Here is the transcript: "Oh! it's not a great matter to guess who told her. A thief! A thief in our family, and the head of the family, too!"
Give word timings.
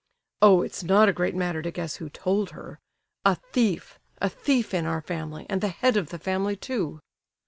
"Oh! 0.41 0.63
it's 0.63 0.83
not 0.83 1.09
a 1.09 1.13
great 1.13 1.35
matter 1.35 1.61
to 1.61 1.69
guess 1.69 1.97
who 1.97 2.09
told 2.09 2.49
her. 2.49 2.79
A 3.23 3.35
thief! 3.35 3.99
A 4.19 4.29
thief 4.29 4.73
in 4.73 4.87
our 4.87 5.03
family, 5.03 5.45
and 5.47 5.61
the 5.61 5.67
head 5.67 5.95
of 5.95 6.09
the 6.09 6.17
family, 6.17 6.55
too!" 6.55 7.01